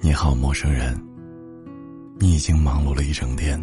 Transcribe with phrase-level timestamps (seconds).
[0.00, 0.94] 你好，陌生人。
[2.18, 3.62] 你已经忙碌了一整天，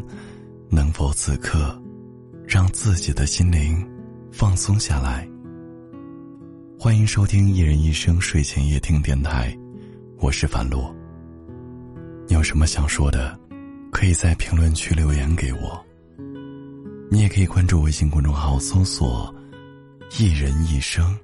[0.70, 1.80] 能否此刻
[2.48, 3.88] 让自己的心灵
[4.32, 5.28] 放松下来？
[6.80, 9.52] 欢迎收听《一人一生睡前夜听电台》，
[10.20, 10.94] 我是樊洛。
[12.28, 13.40] 你有什么想说的，
[13.92, 15.86] 可以在评论区留言给我。
[17.12, 19.34] 你也可以关注微信公众号，搜索
[20.20, 21.16] “一人一生”，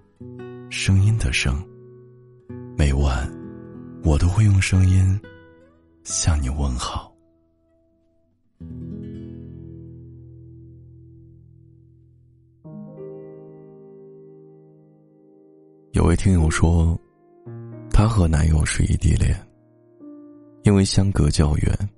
[0.69, 1.61] 声音的声。
[2.77, 3.29] 每晚，
[4.03, 5.19] 我都会用声音
[6.03, 7.13] 向你问好。
[15.91, 16.97] 有位听友说，
[17.91, 19.35] 她和男友是异地恋，
[20.63, 21.89] 因为相隔较远，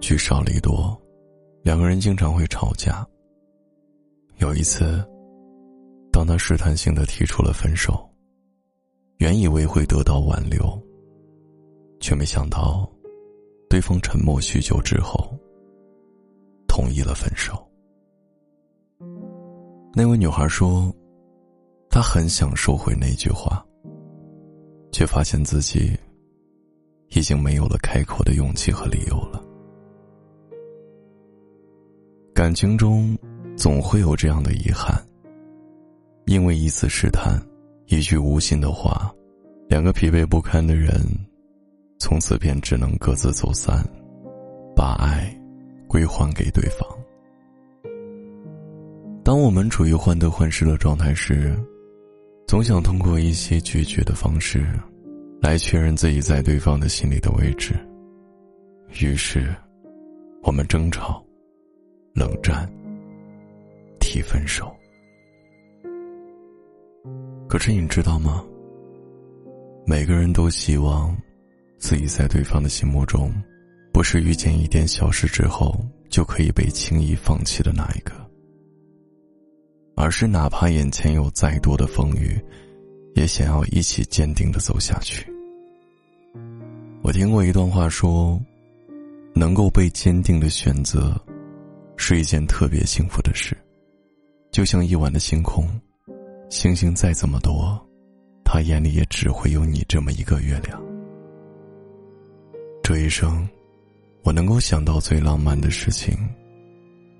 [0.00, 0.98] 聚少离多，
[1.62, 3.06] 两个人经常会吵架。
[4.38, 5.04] 有一次，
[6.10, 8.08] 当他试探性的提出了分手，
[9.18, 10.82] 原以为会得到挽留，
[12.04, 12.86] 却没想到，
[13.70, 15.34] 对方沉默许久之后，
[16.68, 17.66] 同意了分手。
[19.94, 20.94] 那位女孩说。
[21.88, 23.64] 她很想收回那句话，
[24.90, 25.96] 却发现自己
[27.10, 29.40] 已经没有了开口的勇气和理由了。
[32.34, 33.16] 感情中
[33.56, 35.00] 总会有这样的遗憾，
[36.26, 37.40] 因为一次试探，
[37.86, 39.14] 一句无心的话，
[39.68, 41.00] 两个疲惫不堪的人，
[42.04, 43.82] 从此便只能各自走散，
[44.76, 45.34] 把爱
[45.88, 46.86] 归还给对方。
[49.24, 51.56] 当我们处于患得患失的状态时，
[52.46, 54.66] 总想通过一些拒绝的方式，
[55.40, 57.74] 来确认自己在对方的心里的位置。
[59.00, 59.56] 于是，
[60.42, 61.24] 我们争吵、
[62.12, 62.70] 冷战、
[63.98, 64.70] 提分手。
[67.48, 68.44] 可是你知道吗？
[69.86, 71.16] 每个人都希望
[71.84, 73.30] 自己在对方的心目中，
[73.92, 75.78] 不是遇见一点小事之后
[76.08, 78.14] 就可以被轻易放弃的那一个。
[79.94, 82.42] 而是哪怕眼前有再多的风雨，
[83.14, 85.30] 也想要一起坚定的走下去。
[87.02, 88.40] 我听过一段话说，
[89.34, 91.14] 能够被坚定的选择，
[91.98, 93.54] 是一件特别幸福的事。
[94.50, 95.68] 就像夜晚的星空，
[96.48, 97.78] 星星再怎么多，
[98.42, 100.82] 他眼里也只会有你这么一个月亮。
[102.84, 103.48] 这一生，
[104.24, 106.14] 我能够想到最浪漫的事情，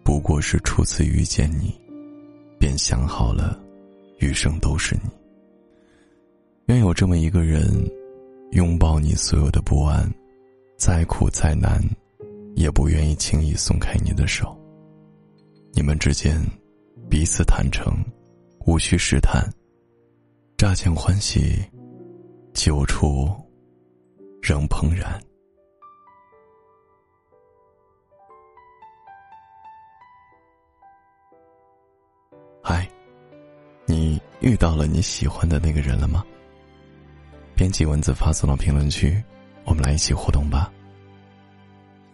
[0.04, 1.74] 不过是初次遇见你。
[2.60, 3.58] 便想好了，
[4.18, 5.08] 余生都是你。
[6.66, 7.66] 愿有这么一个人，
[8.52, 10.06] 拥抱你所有的不安，
[10.76, 11.82] 再苦再难，
[12.56, 14.54] 也不愿意轻易松开你的手。
[15.72, 16.38] 你们之间
[17.08, 17.90] 彼此坦诚，
[18.66, 19.42] 无需试探，
[20.58, 21.56] 乍见欢喜，
[22.52, 23.34] 久处
[24.42, 25.18] 仍怦然。
[32.66, 32.88] 嗨，
[33.84, 36.24] 你遇到了你喜欢的那个人了吗？
[37.54, 39.22] 编辑文字发送到评论区，
[39.66, 40.72] 我们来一起互动吧。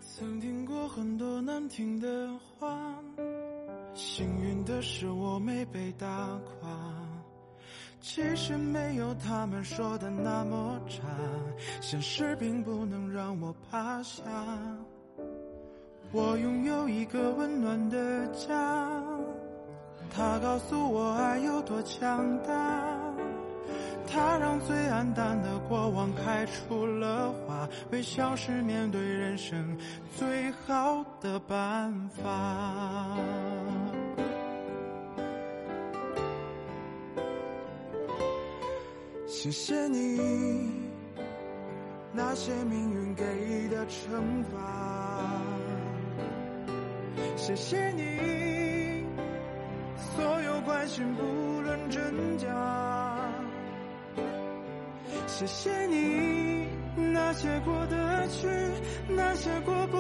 [0.01, 2.29] 曾听过很多难听的
[2.59, 2.93] 话，
[3.95, 6.07] 幸运的是我没被打
[6.45, 6.69] 垮。
[8.01, 11.07] 其实没有他们说的那么差，
[11.81, 14.21] 现实并不能让我趴下。
[16.11, 19.01] 我拥有一个温暖的家。
[20.13, 22.53] 他告诉我爱有多强大，
[24.07, 29.79] 他让最黯淡的过往开出了花，微笑是面对人生
[30.19, 33.17] 最好的办法。
[39.27, 40.71] 谢谢你
[42.13, 45.41] 那些命运给的惩罚，
[47.37, 48.90] 谢谢你。
[50.17, 51.23] 所有关心不
[51.63, 52.49] 论真假，
[55.27, 56.69] 谢谢你
[57.13, 58.49] 那些过得去，
[59.09, 59.97] 那些过不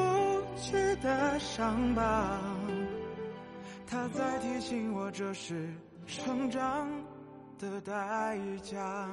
[0.56, 2.38] 去的伤疤，
[3.86, 5.68] 它在提醒我这是
[6.06, 6.88] 成长
[7.58, 9.08] 的代价。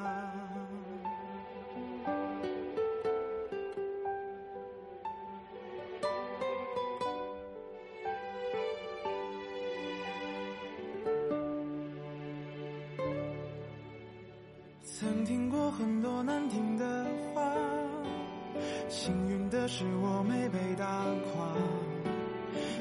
[14.99, 17.53] 曾听过很多难听的话，
[18.89, 21.53] 幸运的是我没被打垮。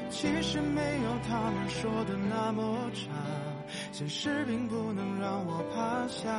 [0.09, 3.11] 其实没有他们说的那么差，
[3.91, 6.33] 现实并不能让我趴下。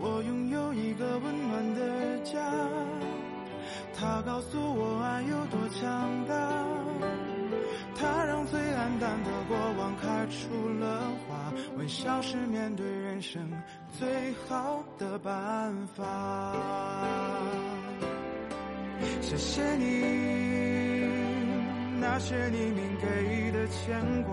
[0.00, 2.40] 我拥有一个温暖的家。
[4.26, 6.34] 告诉我爱有多强大，
[7.94, 13.50] 它让最黯淡的过往开出了花，微笑是面对人生
[13.98, 16.02] 最好的办法。
[19.20, 19.84] 谢谢你，
[22.00, 24.32] 那些匿名给的牵挂。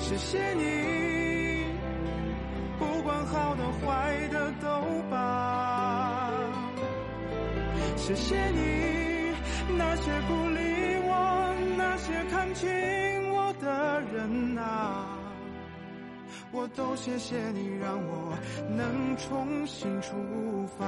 [0.00, 1.64] 谢谢你，
[2.78, 4.68] 不管好的坏的都
[5.10, 6.30] 罢。
[7.96, 9.32] 谢谢你，
[9.78, 10.60] 那些鼓励
[11.06, 12.68] 我、那些看清
[13.32, 15.06] 我的人啊，
[16.56, 18.38] 我都谢谢你，让我
[18.76, 20.14] 能重新出
[20.78, 20.86] 发。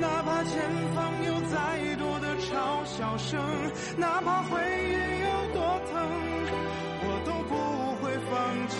[0.00, 0.52] 哪怕前
[0.94, 3.40] 方有再多的嘲笑声，
[3.96, 4.92] 哪怕回忆
[5.24, 5.94] 有多疼，
[7.06, 7.54] 我都不
[8.04, 8.32] 会放
[8.68, 8.76] 弃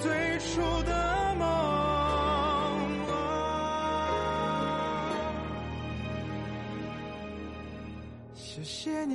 [0.00, 0.90] 最初的
[1.38, 1.44] 梦。
[8.34, 9.14] 谢谢你，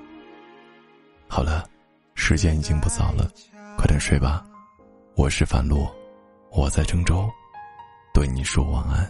[1.33, 1.63] 好了，
[2.13, 3.25] 时间已经不早了，
[3.77, 4.45] 快点睡吧。
[5.15, 5.89] 我是樊露，
[6.51, 7.25] 我在郑州，
[8.13, 9.09] 对你说晚安。